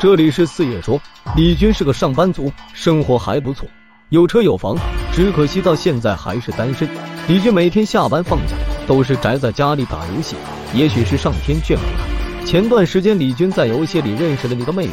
[0.00, 1.00] 这里是四月说，
[1.34, 3.68] 李军是个上班族，生活还不错，
[4.10, 4.76] 有车有房，
[5.12, 6.88] 只可惜到现在还是单身。
[7.26, 8.54] 李军每天下班放假
[8.86, 10.36] 都是宅在家里打游戏，
[10.72, 12.46] 也许是上天眷顾他。
[12.46, 14.92] 前段时间李军在游戏里认识了一个妹子，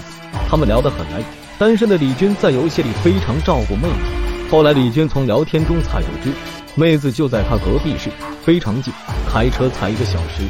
[0.49, 1.23] 他们聊得很来。
[1.59, 4.49] 单身的李军在游戏里非常照顾妹子。
[4.49, 6.31] 后来李军从聊天中才得知，
[6.73, 8.09] 妹子就在他隔壁市，
[8.43, 8.91] 非常近，
[9.31, 10.41] 开车才一个小时。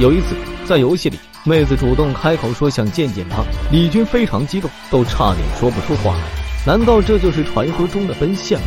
[0.00, 0.34] 有一次
[0.66, 1.16] 在游戏里。
[1.44, 3.42] 妹子主动开口说想见见他，
[3.72, 6.20] 李军非常激动，都差点说不出话来。
[6.64, 8.66] 难道这就是传说中的奔现吗？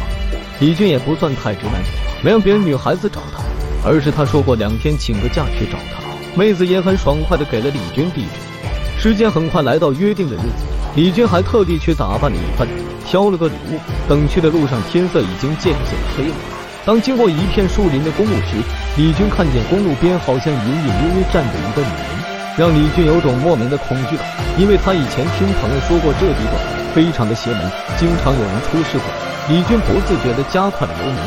[0.60, 1.82] 李军也不算太直男，
[2.22, 3.42] 没让别人女孩子找他，
[3.88, 6.04] 而是他说过两天请个假去找他。
[6.38, 9.00] 妹子也很爽快的给了李军地址。
[9.00, 10.66] 时间很快来到约定的日子，
[10.98, 12.68] 李军还特地去打扮了一番，
[13.08, 13.80] 挑了个礼物。
[14.10, 16.36] 等去的路上，天色已经渐渐黑了。
[16.84, 18.62] 当经过一片树林的公路时，
[18.98, 22.25] 李军看见公路边好像隐隐约约站着一个女人。
[22.58, 24.26] 让李军有种莫名的恐惧感，
[24.58, 26.56] 因为他以前听朋友说过这地方
[26.94, 29.04] 非常的邪门，经常有人出事故。
[29.52, 31.20] 李军不自觉地加快了油门。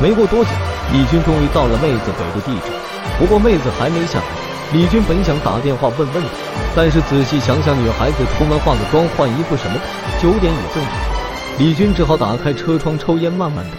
[0.00, 0.50] 没过多久，
[0.92, 2.72] 李军终于到了妹子给的地址，
[3.18, 4.24] 不过妹子还没下来。
[4.72, 6.28] 李军本想打电话问问的，
[6.74, 9.82] 但是仔细想想，女孩子出门化个妆、换衣服什么的，
[10.22, 10.92] 九点也正常。
[11.58, 13.74] 李军只好打开车窗抽烟，慢慢等。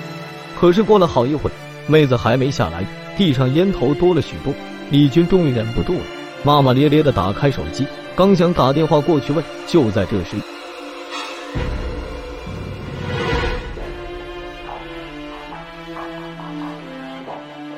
[0.61, 1.49] 可是过了好一会，
[1.87, 2.85] 妹子还没下来，
[3.17, 4.53] 地上烟头多了许多。
[4.91, 6.05] 李军终于忍不住了。
[6.45, 10.35] 骂骂咧咧的打开手机，刚想打电话过去问，就在这时，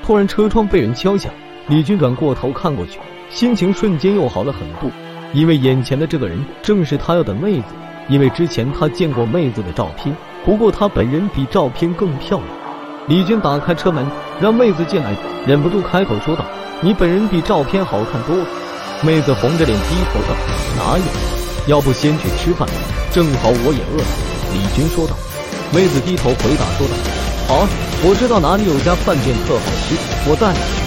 [0.01, 1.31] 突然车窗被人敲响。
[1.67, 2.99] 李军转过头看过去，
[3.29, 4.89] 心情瞬间又好了很多，
[5.31, 7.67] 因为眼前的这个人正是他要的妹子。
[8.07, 12.49] 因为之前他见过妹子的照片，不过她本人比照片更漂亮。
[13.07, 14.05] 李军打开车门，
[14.39, 15.15] 让妹子进来，
[15.47, 16.45] 忍不住开口说道。
[16.81, 18.45] 你本人比照片好看多了。
[19.01, 20.35] 妹子红着脸低头道
[20.77, 21.03] ：“哪有？
[21.67, 22.67] 要不先去吃饭？
[23.11, 24.07] 正好我也饿了。”
[24.53, 25.15] 李军说道。
[25.73, 26.93] 妹子低头回答说道
[27.47, 27.67] ：“好啊，
[28.03, 29.95] 我知道哪里有家饭店特好吃，
[30.29, 30.85] 我带你去。”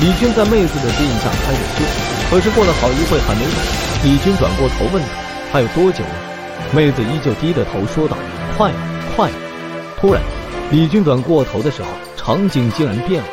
[0.00, 1.84] 李军在妹子的指引下开着车，
[2.30, 3.58] 可是过了好一会还没到。
[4.02, 5.08] 李军转过头问道
[5.52, 6.14] ：“还有多久了？”
[6.72, 8.16] 妹子依旧低着头说道
[8.56, 8.76] ：“快了，
[9.14, 9.36] 快了。”
[10.00, 10.22] 突然，
[10.70, 13.28] 李军转过头的时候，场景竟然变了。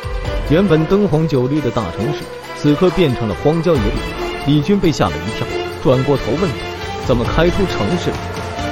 [0.51, 2.25] 原本灯红酒绿的大城市，
[2.57, 3.94] 此刻变成了荒郊野岭。
[4.45, 5.47] 李军被吓了一跳，
[5.81, 6.57] 转过头问道
[7.07, 8.12] ：“怎么开出城市？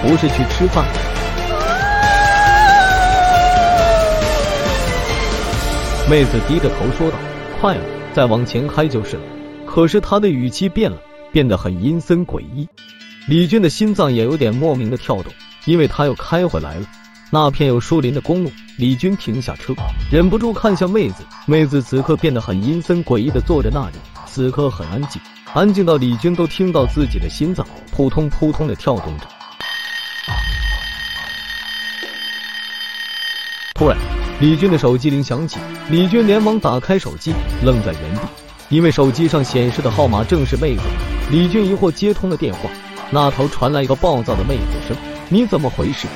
[0.01, 0.83] 不是去吃饭？”
[6.09, 7.15] 妹子低着头说道
[7.61, 7.81] ：“快了，
[8.13, 9.21] 再往前开就是了。”
[9.65, 10.97] 可是他的语气变了，
[11.31, 12.67] 变得很阴森诡异。
[13.29, 15.31] 李军的心脏也有点莫名的跳动，
[15.63, 16.85] 因为他又开回来了。
[17.31, 19.71] 那片有树林的公路，李军停下车，
[20.11, 21.23] 忍不住看向妹子。
[21.45, 25.21] 妹子此刻变得很阴森诡异的坐在那里，此刻很安静，
[25.53, 29.25] 安静到李军都听到自己的心脏扑通扑通的跳动着。
[33.75, 33.95] 突然，
[34.41, 35.59] 李军的手机铃响起，
[35.91, 37.31] 李军连忙打开手机，
[37.63, 38.21] 愣在原地，
[38.69, 40.81] 因为手机上显示的号码正是妹子。
[41.29, 42.61] 李军疑惑接通了电话，
[43.11, 44.97] 那头传来一个暴躁的妹子声
[45.29, 46.07] ：“你怎么回事？”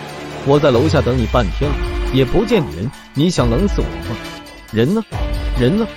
[0.45, 1.75] 我在楼下等你半天了，
[2.13, 4.15] 也不见你人，你想冷死我吗？
[4.71, 5.01] 人呢？
[5.57, 5.87] 人呢？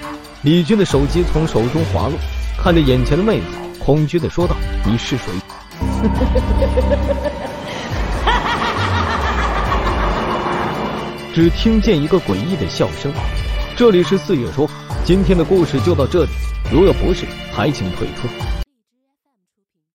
[0.43, 2.17] 李军的手机从手中滑落，
[2.57, 3.47] 看着眼前的妹子，
[3.85, 4.55] 恐惧的说道
[4.87, 5.25] ：“你是谁？”
[11.35, 13.13] 只听见一个诡异的笑声。
[13.77, 14.71] 这里是四月说，
[15.05, 16.31] 今天的故事就到这里，
[16.71, 18.29] 如有不适，还请退出。